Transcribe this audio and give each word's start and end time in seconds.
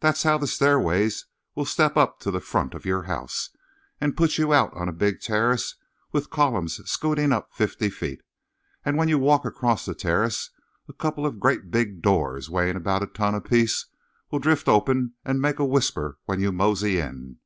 That's 0.00 0.24
how 0.24 0.36
the 0.36 0.48
stairways 0.48 1.26
will 1.54 1.64
step 1.64 1.96
up 1.96 2.18
to 2.22 2.32
the 2.32 2.40
front 2.40 2.74
of 2.74 2.84
your 2.84 3.04
house 3.04 3.50
and 4.00 4.16
put 4.16 4.36
you 4.36 4.52
out 4.52 4.74
on 4.74 4.88
a 4.88 4.92
big 4.92 5.20
terrace 5.20 5.76
with 6.10 6.28
columns 6.28 6.80
scooting 6.90 7.30
up 7.30 7.54
fifty 7.54 7.88
feet, 7.88 8.20
and 8.84 8.96
when 8.98 9.06
you 9.06 9.16
walk 9.16 9.44
across 9.44 9.84
the 9.84 9.94
terrace 9.94 10.50
a 10.88 10.92
couple 10.92 11.24
of 11.24 11.38
great 11.38 11.70
big 11.70 12.02
doors 12.02 12.50
weighing 12.50 12.74
about 12.74 13.04
a 13.04 13.06
ton 13.06 13.36
apiece 13.36 13.86
will 14.32 14.40
drift 14.40 14.66
open 14.66 15.12
and 15.24 15.40
make 15.40 15.60
a 15.60 15.64
whisper 15.64 16.18
when 16.24 16.40
you 16.40 16.50
mosey 16.50 16.98
in. 16.98 17.38